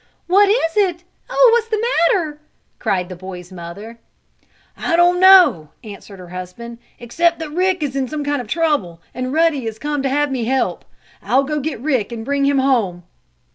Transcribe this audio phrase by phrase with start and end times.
[0.25, 1.03] "What is it?
[1.29, 2.39] Oh, what's the matter?"
[2.79, 3.99] cried the boy's mother.
[4.75, 8.99] "I don't know," answered her husband, "except that Rick is in some kind of trouble,
[9.13, 10.85] and Ruddy has come to have me help.
[11.21, 13.03] I'll go get Rick and bring him home!"